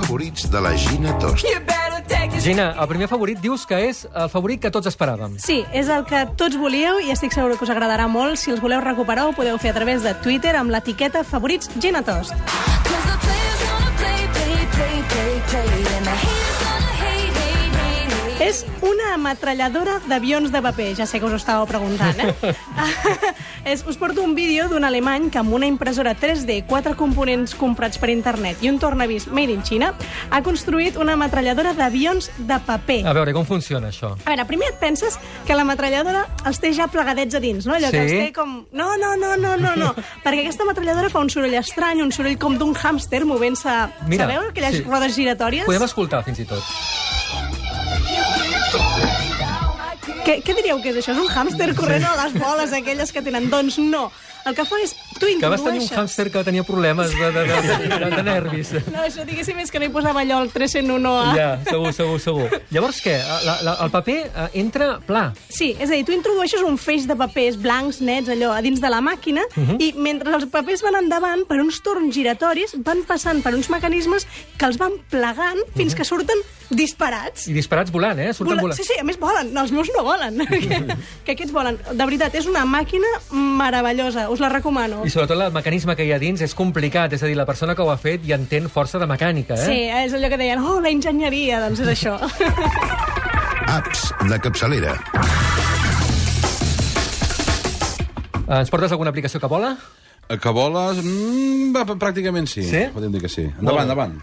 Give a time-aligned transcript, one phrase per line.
[0.00, 1.46] favorits de la Gina Tost.
[2.40, 5.34] Gina, el primer favorit dius que és el favorit que tots esperàvem.
[5.42, 8.38] Sí, és el que tots volíeu i estic segur que us agradarà molt.
[8.38, 12.04] Si els voleu recuperar, ho podeu fer a través de Twitter amb l'etiqueta favorits Gina
[12.06, 12.32] Tost.
[12.32, 15.96] Cause the players gonna play, play, play, play, play.
[15.98, 16.37] And the haters gonna
[18.38, 20.92] És una ametralladora d'avions de paper.
[20.94, 22.52] Ja sé que us ho estàveu preguntant, eh?
[23.72, 27.98] és, us porto un vídeo d'un alemany que amb una impressora 3D, quatre components comprats
[27.98, 29.90] per internet i un tornavís made in China
[30.30, 33.00] ha construït una ametralladora d'avions de paper.
[33.10, 34.12] A veure, com funciona això?
[34.22, 35.18] A veure, primer et penses
[35.48, 37.74] que la metralladora els té ja plegadets a dins, no?
[37.74, 38.14] Allò que Sí.
[38.20, 38.54] els té com...
[38.70, 39.90] No, no, no, no, no, no.
[40.24, 43.76] Perquè aquesta metralladora fa un soroll estrany, un soroll com d'un hàmster movent-se...
[44.14, 44.86] Sabeu aquelles sí.
[44.86, 45.66] rodes giratòries?
[45.66, 46.62] Podem escoltar, fins i tot.
[50.28, 51.14] Què, què diríeu que és això?
[51.16, 53.46] És un hàmster corrent a les boles aquelles que tenen?
[53.48, 54.10] Doncs no.
[54.46, 54.92] El que fa és...
[55.18, 58.70] Tu Que vas tenir un hàmster que tenia problemes de, de, de, de, de nervis.
[58.92, 61.14] No, això diguéssim és que no hi posava allò el 301A.
[61.36, 62.46] Ja, segur, segur, segur.
[62.72, 63.16] Llavors què?
[63.44, 65.24] La, la, el paper eh, entra pla.
[65.48, 68.80] Sí, és a dir, tu introdueixes un feix de papers blancs, nets, allò, a dins
[68.84, 69.80] de la màquina, Mhm.
[69.82, 74.28] i mentre els papers van endavant, per uns torns giratoris, van passant per uns mecanismes
[74.56, 76.38] que els van plegant fins que surten
[76.70, 77.46] disparats.
[77.48, 78.32] I disparats volant, eh?
[78.32, 78.76] Surten Vola- volant.
[78.78, 79.52] Sí, sí, a més volen.
[79.54, 80.38] No, els meus no volen.
[80.46, 80.60] que,
[81.24, 81.78] que aquests volen.
[81.92, 84.28] De veritat, és una màquina meravellosa.
[84.30, 85.04] Us la recomano.
[85.06, 87.74] I sobretot el mecanisme que hi ha dins és complicat, és a dir, la persona
[87.74, 89.66] que ho ha fet hi entén força de mecànica, eh?
[89.66, 92.18] Sí, és allò que deien, oh, la enginyeria, doncs és això.
[93.78, 94.94] Apps de capçalera.
[98.48, 99.74] Eh, Ens portes alguna aplicació que vola?
[100.28, 101.02] Que voles?
[101.04, 102.64] Mm, pràcticament sí.
[102.68, 102.86] Sí?
[102.94, 103.44] Podem dir que sí.
[103.60, 104.16] Endavant, endavant.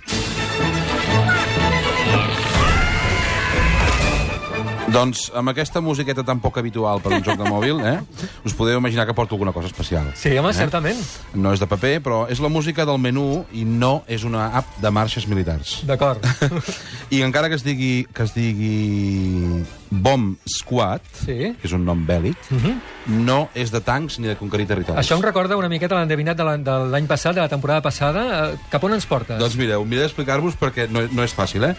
[4.96, 8.00] Doncs amb aquesta musiqueta tan poc habitual per un joc de mòbil, eh,
[8.48, 10.12] us podeu imaginar que porto alguna cosa especial.
[10.16, 10.98] Sí, home, certament.
[11.36, 14.78] No és de paper, però és la música del menú i no és una app
[14.82, 15.82] de marxes militars.
[15.86, 16.24] D'acord.
[17.16, 21.54] I encara que es digui, que es digui Bomb Squad, Sí.
[21.60, 22.36] que és un nom bèl·lic,
[23.08, 25.00] no és de tancs ni de conquerir territoris.
[25.06, 26.44] Això em recorda una miqueta l'endevinat de
[26.90, 28.52] l'any- passat, de la temporada passada.
[28.54, 29.38] Eh, Cap on ens portes?
[29.40, 31.76] Doncs mireu, mireu d'explicar-vos perquè no, no és fàcil, eh?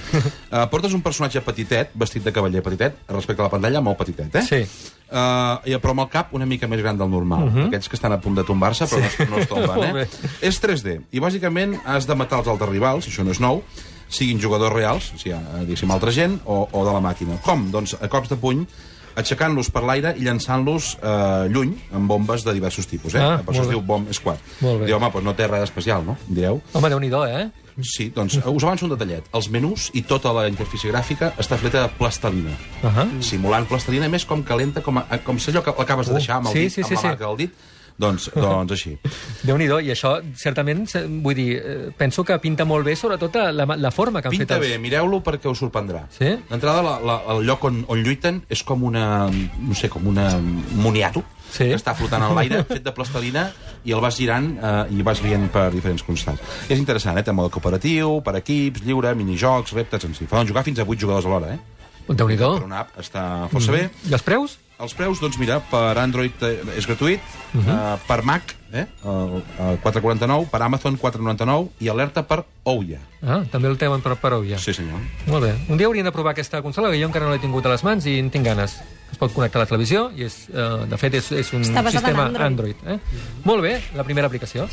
[0.52, 4.34] uh, portes un personatge petitet, vestit de cavaller petitet, respecte a la pantalla, molt petitet,
[4.34, 4.42] eh?
[4.42, 4.60] Sí.
[5.06, 7.44] Uh, però amb el cap una mica més gran del normal.
[7.44, 7.66] Uh -huh.
[7.68, 10.08] Aquests que estan a punt de tombar-se, però no, es- no es tomben, eh?
[10.48, 11.00] És 3D.
[11.12, 13.62] I bàsicament has de matar els altres rivals, això no és nou,
[14.08, 17.36] siguin jugadors reals, o sigui, eh, diguéssim, altra gent, o, o de la màquina.
[17.42, 17.70] Com?
[17.70, 18.66] Doncs a cops de puny,
[19.16, 23.14] aixecant-los per l'aire i llançant-los eh, lluny amb bombes de diversos tipus.
[23.16, 23.22] Eh?
[23.22, 24.42] Ah, per això es diu Bomb Squad.
[24.60, 26.18] Diu, home, doncs no té res especial, no?
[26.28, 26.60] Direu.
[26.74, 27.46] Home, déu nhi eh?
[27.84, 29.26] Sí, doncs us avanço un detallet.
[29.36, 32.54] Els menús i tota la interfície gràfica està feta de plastelina.
[32.82, 33.22] Uh -huh.
[33.22, 36.36] Simulant plastelina, més com calenta, com, a, com si allò que l'acabes de Uh, deixar
[36.36, 37.06] amb el sí, dit, sí, amb sí, la sí.
[37.06, 37.50] marca del dit.
[37.98, 38.96] Doncs, doncs així.
[39.46, 40.84] déu nhi I això, certament,
[41.24, 44.58] vull dir, eh, penso que pinta molt bé, sobretot la, la forma que han Pinta
[44.58, 46.06] fet bé, mireu-lo perquè us sorprendrà.
[46.12, 46.34] Sí?
[46.50, 46.98] D'entrada,
[47.32, 50.34] el lloc on, on lluiten és com una, no sé, com una
[50.74, 51.68] moniato Sí.
[51.70, 53.46] que està flotant en l'aire, fet de plastelina,
[53.86, 56.42] i el vas girant eh, i vas veient per diferents costats.
[56.68, 57.22] És interessant, eh?
[57.24, 60.26] Té mode cooperatiu, per equips, lliure, minijocs, reptes, en si.
[60.28, 61.76] Poden jugar fins a 8 jugadors alhora, eh?
[62.06, 63.88] déu nhi Per una app està força bé.
[64.06, 64.58] I els preus?
[64.76, 67.20] Els preus, doncs mira, per Android eh, és gratuït,
[67.54, 67.76] uh -huh.
[67.94, 73.00] uh, per Mac, eh, el, el 4,49, per Amazon 4,99 i alerta per Ouya.
[73.22, 74.58] Ah, també el teuen per, per ja.
[74.58, 75.00] Sí, senyor.
[75.26, 75.54] Molt bé.
[75.68, 77.82] Un dia hauríem de provar aquesta consola, que jo encara no l'he tingut a les
[77.84, 78.82] mans i en tinc ganes.
[79.10, 82.26] Es pot connectar a la televisió i, és, eh, de fet, és, és un sistema
[82.26, 82.46] Android.
[82.46, 82.76] Android.
[82.86, 82.98] eh?
[83.44, 84.68] Molt bé, la primera aplicació.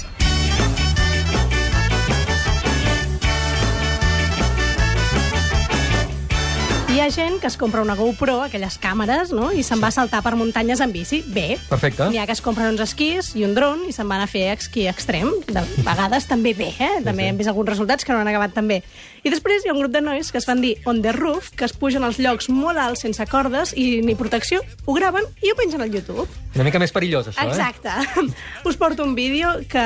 [7.03, 9.49] Ha gent que es compra una GoPro, aquelles càmeres, no?
[9.51, 11.19] i se'n va a saltar per muntanyes en bici.
[11.35, 11.57] Bé.
[11.67, 12.07] Perfecte.
[12.07, 14.45] N'hi ha que es compren uns esquís i un dron i se'n van a fer
[14.53, 15.27] esquí extrem.
[15.49, 17.01] De vegades també bé, eh?
[17.03, 18.79] També hem vist alguns resultats que no han acabat tan bé.
[19.23, 21.51] I després hi ha un grup de nois que es fan dir on the roof,
[21.59, 25.51] que es pugen als llocs molt alts sense cordes i ni protecció, ho graven i
[25.51, 26.27] ho pengen al YouTube.
[26.55, 27.91] Una mica més perillós, això, Exacte.
[28.69, 29.85] Us porto un vídeo que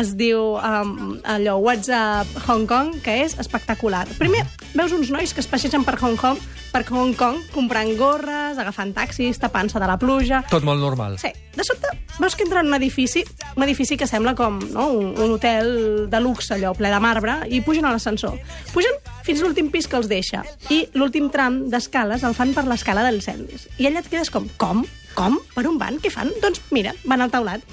[0.00, 4.06] es diu um, allò WhatsApp Hong Kong, que és espectacular.
[4.18, 4.42] Primer,
[4.74, 6.40] veus uns nois que es passegen per Hong Kong,
[6.76, 10.42] per Hong Kong comprant gorres, agafant taxis, tapant-se de la pluja...
[10.50, 11.16] Tot molt normal.
[11.22, 11.88] Sí, de sobte
[12.20, 13.22] veus que entra en un edifici,
[13.56, 17.38] un edifici que sembla com no, un, un hotel de luxe, allò, ple de marbre,
[17.48, 18.36] i pugen a l'ascensor.
[18.74, 20.42] Pugen fins l'últim pis que els deixa,
[20.72, 23.68] i l'últim tram d'escales el fan per l'escala d'incendis.
[23.80, 24.84] I allà et quedes com, com?
[25.16, 25.40] Com?
[25.54, 26.00] Per on van?
[26.00, 26.32] Què fan?
[26.44, 27.64] Doncs mira, van al taulat.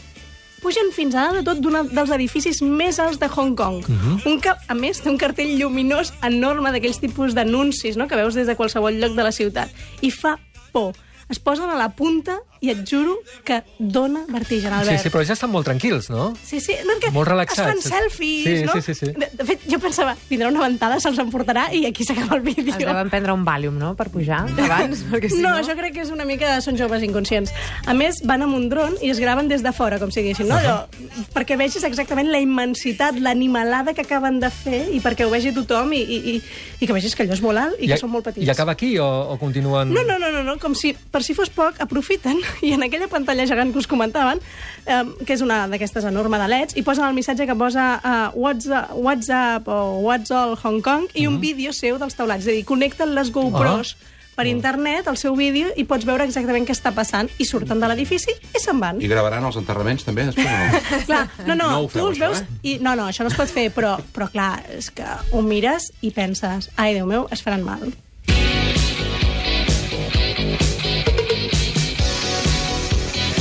[0.64, 3.84] Pugen fins a dalt de tot d'un dels edificis més alts de Hong Kong.
[3.84, 4.32] Uh -huh.
[4.32, 8.08] Un que, a més, té un cartell lluminós enorme d'aquells tipus d'anuncis no?
[8.08, 9.70] que veus des de qualsevol lloc de la ciutat.
[10.02, 10.40] I fa
[10.72, 10.94] por.
[11.30, 15.02] Es posen a la punta i et juro que dona vertigen, Sí, Albert.
[15.04, 16.34] sí, però ja estan molt tranquils, no?
[16.44, 17.60] Sí, sí, no, que Molt relaxats.
[17.60, 18.74] Es fan selfies, Sí, no?
[18.74, 19.12] sí, sí, sí.
[19.12, 22.72] De, de fet, jo pensava, vindrà una ventada, se'ls emportarà i aquí s'acaba el vídeo.
[22.72, 25.64] Es deuen prendre un Valium, no?, per pujar abans, perquè si no, no...
[25.68, 26.62] jo crec que és una mica...
[26.64, 27.52] Són joves inconscients.
[27.86, 30.48] A més, van amb un dron i es graven des de fora, com si diguessin,
[30.48, 30.56] no?
[30.56, 30.86] Allò,
[31.34, 35.92] perquè vegis exactament la immensitat, l'animalada que acaben de fer i perquè ho vegi tothom
[35.92, 36.42] i, i, i,
[36.80, 38.46] i que vegis que allò és molt alt i, que són molt petits.
[38.48, 39.92] I acaba aquí o, o continuen...
[39.92, 43.08] No, no, no, no, no, com si, per si fos poc, aprofiten i en aquella
[43.12, 44.42] pantalla gegant que us comentaven,
[44.86, 48.24] eh, que és una d'aquestes enorme de leds, i posen el missatge que posa uh,
[48.34, 52.48] WhatsApp, WhatsApp o What's All Hong Kong i un vídeo seu dels taulats.
[52.48, 53.94] És a dir, connecten les GoPros
[54.34, 57.90] per internet, el seu vídeo, i pots veure exactament què està passant, i surten de
[57.92, 58.98] l'edifici i se'n van.
[58.98, 61.02] I gravaran els enterraments també després o no?
[61.10, 62.42] Clar, no, no, No ho tu feu, els això, veus...
[62.42, 62.58] eh?
[62.64, 65.92] I, no, no, això no es pot fer, però, però clar, és que ho mires
[66.02, 67.86] i penses, ai, Déu meu, es faran mal.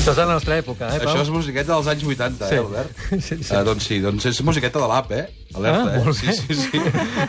[0.02, 1.12] Això és de la nostra època, eh, Pau?
[1.12, 2.54] Això és musiqueta dels anys 80, Sí.
[2.56, 3.02] eh, Albert?
[3.22, 3.54] Sí, sí.
[3.54, 5.28] Uh, doncs sí, doncs és musiqueta de l'app, eh?
[5.54, 6.14] Alerta, Ah, eh?
[6.19, 6.81] sí, sí, sí.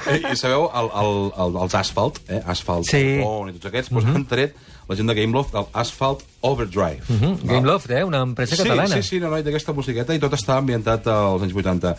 [0.09, 1.11] I, I sabeu, el, el,
[1.43, 2.39] el, els Asphalt, eh?
[2.49, 3.03] Asphalt, Sí.
[3.21, 4.57] oh, i tots aquests, doncs han tret
[4.89, 7.05] la gent de Gameloft del Asphalt Overdrive.
[7.13, 8.01] Mm, Game Loft, eh?
[8.03, 8.95] Una empresa sí, catalana.
[8.97, 11.93] Sí, sí, no, no, i d'aquesta musiqueta i tot està ambientat als anys 80.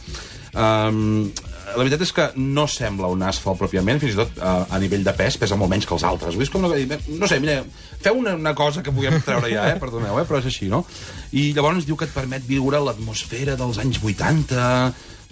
[0.58, 1.30] Um,
[1.72, 5.04] la veritat és que no sembla un asfalt pròpiament, fins i tot uh, a nivell
[5.06, 6.36] de pes pesa molt menys que els altres.
[6.36, 7.60] Vull dir, és com una, no sé, mira,
[8.04, 9.78] feu una, una cosa que puguem treure ja, eh?
[9.80, 10.26] perdoneu, eh?
[10.28, 10.84] però és així, no?
[11.32, 14.70] I llavors diu que et permet viure l'atmosfera dels anys 80...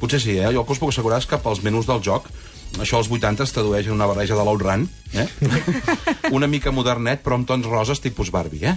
[0.03, 0.49] Potser sí, eh?
[0.51, 2.27] Jo el que us puc assegurar és que pels menús del joc
[2.81, 5.27] això als 80 es tradueix en una barreja de l'Outrun, eh?
[6.37, 8.77] una mica modernet, però amb tons roses tipus Barbie, eh?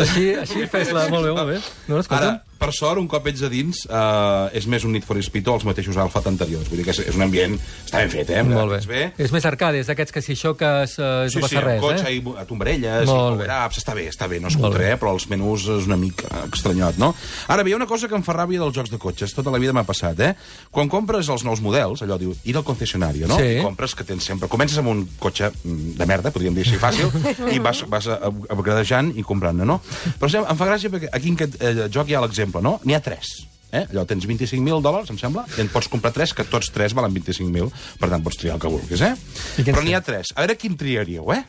[0.00, 1.58] Així, així fes-la molt bé, molt bé.
[1.90, 2.40] No, escolta'm.
[2.40, 5.48] Ara, per sort, un cop ets a dins, eh, és més un Need for Speed
[5.48, 6.68] o els mateixos Alpha anteriors.
[6.68, 7.56] Vull dir que és, és un ambient...
[7.86, 8.42] Està ben fet, eh?
[8.46, 8.80] Molt bé.
[8.90, 9.02] Bé.
[9.24, 11.80] És més arcade, és d'aquests que si xoques eh, no Sí, sí, passa amb res,
[11.82, 12.14] cotxe eh?
[12.18, 14.90] i a tombarelles Molt i power-ups, està bé, està bé, no es bé.
[14.92, 14.96] eh?
[15.00, 17.12] però els menús és una mica estranyot, no?
[17.48, 19.58] Ara hi ha una cosa que em fa ràbia dels jocs de cotxes, tota la
[19.62, 20.32] vida m'ha passat, eh?
[20.74, 23.38] Quan compres els nous models, allò diu, ir al concesionario, no?
[23.38, 23.56] Sí.
[23.60, 24.48] I compres que tens sempre...
[24.50, 27.08] Comences amb un cotxe mm, de merda, podríem dir així fàcil,
[27.54, 29.78] i vas, vas a- a- upgradejant i comprant-ne, no?
[30.18, 32.80] Però sí, em fa gràcia perquè aquí en aquest eh, joc hi ha l'exemple, no?
[32.84, 33.30] N'hi ha tres.
[33.70, 33.84] Eh?
[33.92, 37.14] Allò, tens 25.000 dòlars, em sembla, i en pots comprar tres, que tots tres valen
[37.14, 37.70] 25.000,
[38.02, 39.14] per tant, pots triar el que vulguis, eh?
[39.62, 40.32] Però n'hi ha tres.
[40.34, 41.44] A veure quin triaríeu, eh?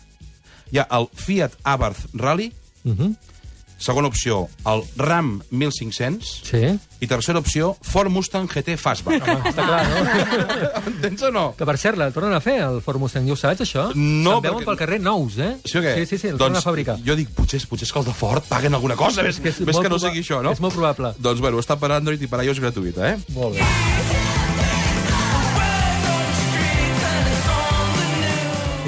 [0.70, 2.52] Hi ha el Fiat Abarth Rally,
[2.84, 3.16] Mhm.
[3.82, 6.62] Segona opció, el Ram 1500, Sí.
[7.02, 9.26] i tercera opció, Ford Mustang GT Fastback.
[9.52, 10.86] Està clar, no?
[10.92, 11.46] Entens o no?
[11.58, 13.88] Que per cert, el tornen a fer, el Ford Mustang, ja ho saps, això?
[13.96, 15.56] No, Se'n veuen perquè- pel carrer nous, eh?
[15.66, 15.96] Sí o què?
[16.00, 17.00] Sí, sí, sí, el tornen a fabricar.
[17.06, 19.60] Jo dic, potser, potser és que els de Ford paguen alguna cosa, més, que és
[19.66, 20.52] més que no proba- sigui això, no?
[20.54, 21.16] és molt probable.
[21.18, 23.18] Doncs, bueno, està per Android i per iOS gratuïta, eh?
[23.34, 24.31] Molt bé.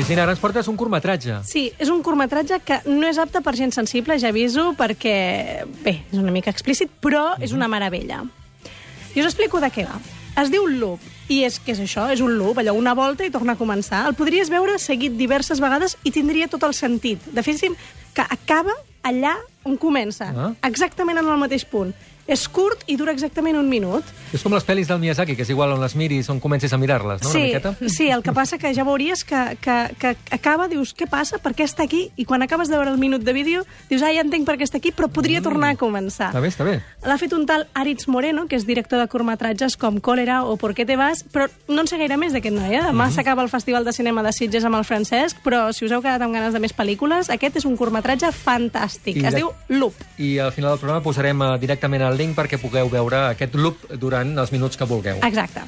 [0.03, 1.37] Cristina, ara ens portes un curtmetratge.
[1.47, 5.93] Sí, és un curtmetratge que no és apte per gent sensible, ja aviso, perquè, bé,
[6.11, 8.17] és una mica explícit, però és una meravella.
[9.15, 9.95] I us explico de què va.
[10.41, 10.99] Es diu Loop,
[11.31, 14.01] i és que és això, és un loop, allò, una volta i torna a començar.
[14.09, 17.23] El podries veure seguit diverses vegades i tindria tot el sentit.
[17.31, 17.63] De fet,
[18.13, 18.75] que acaba
[19.07, 20.51] allà on comença, Ah.
[20.67, 21.95] exactament en el mateix punt.
[22.25, 24.03] És curt i dura exactament un minut.
[24.33, 26.77] És com les pel·lis del Miyazaki, que és igual on les miris, on comencis a
[26.79, 27.29] mirar-les, no?
[27.29, 27.73] sí, Una miqueta?
[27.89, 31.51] sí, el que passa que ja veuries que, que, que acaba, dius, què passa, per
[31.53, 32.11] què està aquí?
[32.15, 34.63] I quan acabes de veure el minut de vídeo, dius, ah, ja entenc per què
[34.63, 36.29] està aquí, però podria tornar a començar.
[36.31, 36.77] Està bé, està bé.
[37.03, 40.73] L'ha fet un tal Aritz Moreno, que és director de curtmetratges com Còlera o Por
[40.73, 42.71] qué te vas, però no en sé gaire més d'aquest noi.
[42.77, 42.81] Eh?
[42.87, 46.01] Demà s'acaba el Festival de Cinema de Sitges amb el Francesc, però si us heu
[46.01, 49.17] quedat amb ganes de més pel·lícules, aquest és un curtmetratge fantàstic.
[49.19, 49.93] I es de- diu Loop.
[50.17, 53.89] I al final del programa posarem eh, directament el link perquè pugueu veure aquest loop
[53.99, 55.19] durant els minuts que vulgueu.
[55.25, 55.65] Exacte.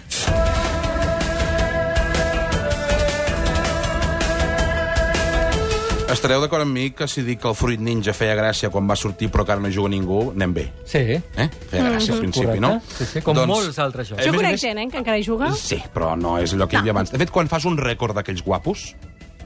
[6.15, 8.95] Estareu d'acord amb mi que si dic que el Fruit Ninja feia gràcia quan va
[8.95, 10.63] sortir però que ara no juga ningú, anem bé.
[10.87, 11.01] Sí.
[11.17, 11.47] Eh?
[11.71, 12.61] Feia gràcia al principi, Correcte.
[12.63, 12.69] no?
[12.87, 14.23] Sí, sí, com molts altres jocs.
[14.23, 15.49] Jo conec gent, eh, que encara hi juga.
[15.59, 17.11] Sí, però no és allò que hi havia abans.
[17.11, 18.93] De fet, quan fas un rècord d'aquells guapos,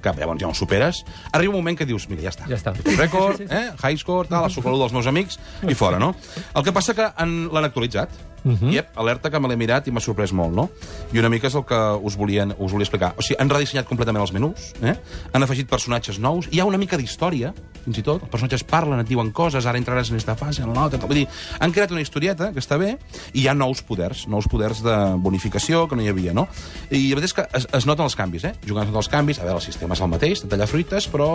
[0.02, 2.48] que llavors ja ho superes, arriba un moment que dius, mira, ja està.
[2.50, 2.74] Ja està.
[2.98, 3.56] Rècord, Sí, sí, sí.
[3.56, 3.72] eh?
[3.84, 6.16] high score, tal, la saludo dels meus amics, i fora, no?
[6.56, 8.10] El que passa que l'han actualitzat.
[8.44, 8.72] Uh -huh.
[8.72, 10.70] Yep, alerta que me l'he mirat i m'ha sorprès molt, no?
[11.14, 13.14] I una mica és el que us, volien, us volia explicar.
[13.18, 14.96] O sigui, han redissenyat completament els menús, eh?
[15.34, 19.02] han afegit personatges nous, hi ha una mica d'història, fins i tot, els personatges parlen,
[19.02, 21.00] et diuen coses, ara entraràs en aquesta fase, en l'altra...
[21.10, 21.28] Vull dir,
[21.60, 22.96] han creat una historieta que està bé
[23.34, 26.48] i hi ha nous poders, nous poders de bonificació que no hi havia, no?
[26.90, 28.54] I la veritat és que es, es noten els canvis, eh?
[28.68, 31.30] Jugant tots els canvis, a veure, el sistema és el mateix, de tallar fruites, però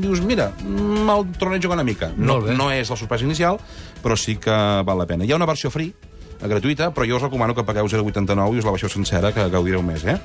[0.00, 2.12] dius, mira, me'l tornaré a jugar una mica.
[2.16, 3.60] No, no és la sorpresa inicial,
[4.02, 5.26] però sí que val la pena.
[5.26, 5.92] Hi ha una versió free,
[6.48, 9.82] gratuïta, però jo us recomano que pagueu 0,89 i us la baixeu sencera, que gaudireu
[9.82, 10.16] més, eh?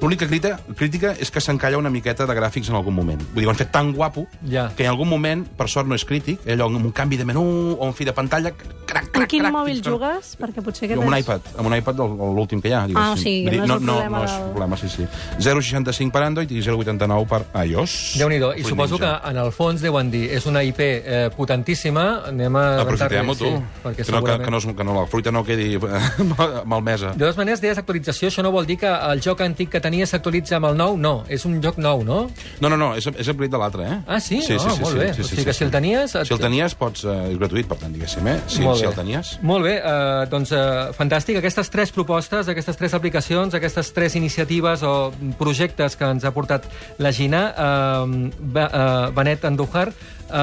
[0.00, 3.20] L'única crítica, crítica és que s'encalla una miqueta de gràfics en algun moment.
[3.34, 4.70] Vull dir, ho han fet tan guapo Ja.
[4.76, 7.76] que en algun moment, per sort no és crític, allò amb un canvi de menú
[7.78, 8.50] o un fi de pantalla...
[8.50, 10.32] Crac, crac, Amb quin crac, mòbil jugues?
[10.40, 12.86] Perquè potser que amb un iPad, amb un iPad del- l'últim que hi ha.
[12.88, 13.10] diguéssim.
[13.10, 15.06] Ah, o sigui, dir, no és no, problema no és del- problema, sí, sí.
[15.38, 17.94] 0,65 per Android i 0,89 per iOS.
[18.18, 22.24] déu nhi I suposo que en el fons deuen dir és una IP eh, potentíssima,
[22.30, 22.64] anem a...
[22.82, 23.44] Aprofitem-ho, tu.
[23.44, 23.52] Sí,
[23.84, 24.44] perquè que, no, que, segurament...
[24.44, 25.59] que, no, que no, la fruita no quedi
[26.64, 27.12] malmesa.
[27.14, 30.06] De totes maneres, deies actualització, això no vol dir que el joc antic que tenia
[30.08, 30.96] s'actualitza amb el nou?
[31.00, 32.20] No, és un joc nou, no?
[32.60, 33.98] No, no, no, és, és upgrade de l'altre, eh?
[34.06, 34.40] Ah, sí?
[34.42, 35.08] Sí, sí, Ah, sí, molt sí, bé.
[35.14, 35.76] sí, O sí, sigui que sí, si el sí.
[35.76, 37.04] tenies, et- Si el tenies, pots...
[37.04, 38.38] Eh, és gratuït, per tant, diguéssim, eh?
[38.46, 39.34] Si, Molt si el tenies.
[39.42, 40.60] Molt bé, eh, doncs eh,
[40.96, 41.38] fantàstic.
[41.40, 46.66] Aquestes tres propostes, aquestes tres aplicacions, aquestes tres iniciatives o projectes que ens ha portat
[46.98, 50.34] la Gina, eh, eh, Benet Andújar, eh,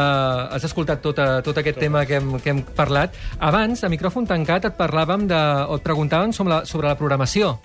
[0.58, 3.14] has escoltat tot, eh, tot aquest tema que hem, que hem parlat.
[3.40, 4.76] Abans, a micròfon tancat, et
[5.08, 5.40] parlàvem de,
[5.72, 7.58] o et preguntàvem sobre la, sobre la programació.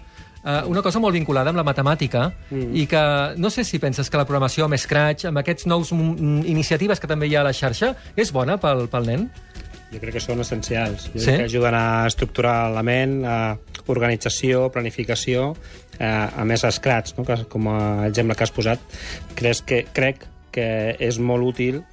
[0.42, 2.72] Uh, una cosa molt vinculada amb la matemàtica mm.
[2.74, 3.02] i que
[3.38, 7.28] no sé si penses que la programació amb Scratch, amb aquests nous iniciatives que també
[7.30, 9.28] hi ha a la xarxa, és bona pel, pel nen?
[9.92, 11.06] Jo crec que són essencials.
[11.12, 11.28] Jo Sí?
[11.28, 13.54] crec que ajuden a estructurar la ment, a
[13.86, 15.52] organització, planificació,
[16.00, 17.24] eh, a més Scratch, no?
[17.28, 18.82] que, com a exemple que has posat,
[19.38, 21.84] crec que, crec que és molt útil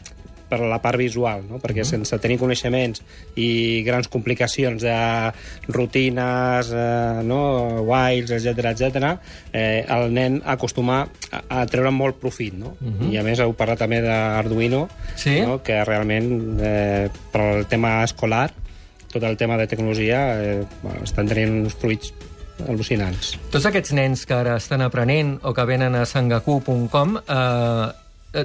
[0.50, 1.60] per la part visual, no?
[1.62, 3.03] perquè sense tenir coneixements
[3.38, 4.96] i grans complicacions de
[5.70, 7.84] rutines, eh, no?
[7.88, 9.13] whiles, etc etc,
[9.53, 12.56] eh, el nen acostuma a, a treure molt profit.
[12.60, 12.75] No?
[13.10, 14.88] I a més heu parlat també d'Arduino,
[15.20, 15.39] Sí.
[15.46, 15.60] no?
[15.63, 18.50] que realment eh, per al tema escolar
[19.10, 22.12] tot el tema de tecnologia eh, bueno, estan tenint uns fruits
[22.68, 23.32] al·lucinants.
[23.50, 27.88] Tots aquests nens que ara estan aprenent o que venen a sangaku.com eh,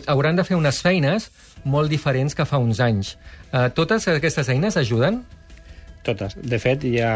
[0.07, 1.31] hauran de fer unes feines
[1.65, 3.17] molt diferents que fa uns anys.
[3.53, 5.23] Eh, totes aquestes eines ajuden?
[6.05, 6.37] Totes.
[6.37, 7.15] De fet, hi ha...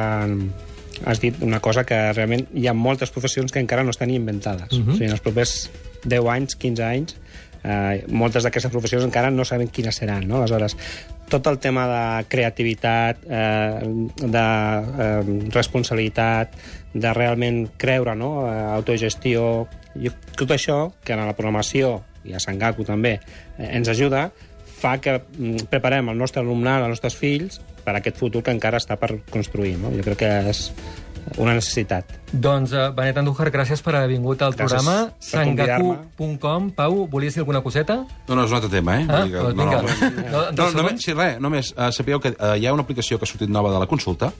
[1.06, 4.72] Has dit una cosa que realment hi ha moltes professions que encara no estan inventades.
[4.72, 4.90] Uh -huh.
[4.90, 5.70] O sigui, en els propers
[6.04, 7.14] 10 anys, 15 anys,
[7.62, 10.26] eh, moltes d'aquestes professions encara no saben quines seran.
[10.26, 10.38] No?
[10.38, 10.76] Aleshores,
[11.28, 13.80] tot el tema de creativitat, eh,
[14.16, 14.46] de
[15.04, 16.54] eh, responsabilitat,
[16.94, 18.46] de realment creure, no?
[18.48, 19.68] eh, autogestió...
[19.98, 23.20] Jo, tot això, que en la programació, i a Sangaku també,
[23.58, 24.30] eh, ens ajuda,
[24.78, 28.50] fa que mm, preparem el nostre alumnat, els nostres fills, per a aquest futur que
[28.52, 29.76] encara està per construir.
[29.78, 29.90] No?
[29.96, 30.72] Jo crec que és
[31.36, 32.04] una necessitat.
[32.32, 35.10] Doncs, uh, Benet Andújar, gràcies per haver vingut al Gràcies programa.
[35.20, 36.70] Sangaku.com.
[36.76, 37.98] Pau, volies dir alguna coseta?
[38.28, 39.06] No, no, és un altre tema, eh?
[39.08, 39.82] Ah, Vull dir que- doncs no, vinga.
[39.82, 41.04] no, No, en no, dos només, segons.
[41.04, 43.72] sí, res, només uh, sapigueu que uh, hi ha una aplicació que ha sortit nova
[43.72, 44.32] de la consulta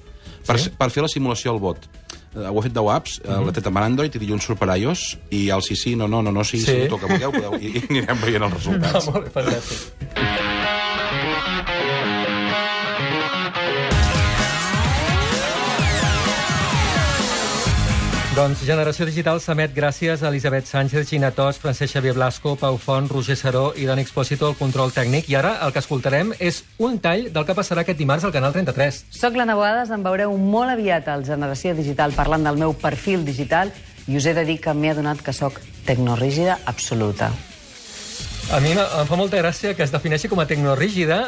[0.47, 0.71] per, Sí?
[0.71, 1.89] per fer la simulació al vot.
[2.39, 4.69] Uh, ho ha fet 10 apps, uh, l'ha tret amb Android i dilluns surt per
[4.79, 6.67] iOS, i el sí, sí, no, no, no, no, sí, Sí.
[6.71, 8.95] sí, sí que vulgueu, podeu, i, i anirem veient els resultats.
[8.95, 10.58] Ah, molt bé, fantàstic.
[18.39, 23.09] Doncs Generació Digital s'emet gràcies a Elisabet Sánchez, Gina Tos, Francesc Xavier Blasco, Pau Font,
[23.11, 25.27] Roger Saró i Dani Expósito, el control tècnic.
[25.27, 28.55] I ara el que escoltarem és un tall del que passarà aquest dimarts al Canal
[28.55, 29.01] 33.
[29.19, 33.75] Soc l'Anna Boades, em veureu molt aviat al Generació Digital parlant del meu perfil digital
[34.07, 35.59] i us he de dir que m'he adonat que sóc
[35.91, 37.35] tecnorígida absoluta.
[38.49, 41.19] A mi em fa molta gràcia que es defineixi com a tecnorígida.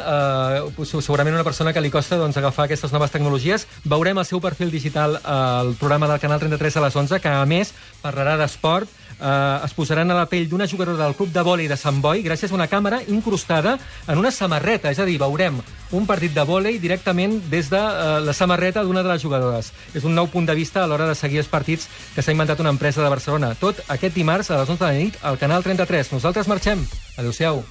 [0.72, 3.66] Eh, segurament una persona que li costa doncs, agafar aquestes noves tecnologies.
[3.84, 7.44] Veurem el seu perfil digital al programa del Canal 33 a les 11, que a
[7.44, 8.88] més parlarà d'esport.
[9.20, 12.24] Eh, es posaran a la pell d'una jugadora del club de vòlei de Sant Boi
[12.24, 13.76] gràcies a una càmera incrustada
[14.08, 14.88] en una samarreta.
[14.88, 15.60] És a dir, veurem
[15.92, 19.72] un partit de vòlei directament des de eh, la samarreta d'una de les jugadores.
[19.94, 22.60] És un nou punt de vista a l'hora de seguir els partits que s'ha inventat
[22.60, 23.54] una empresa de Barcelona.
[23.58, 26.14] Tot aquest dimarts a les 11 de la nit al Canal 33.
[26.14, 26.86] Nosaltres marxem.
[27.18, 27.64] Adéu-siau.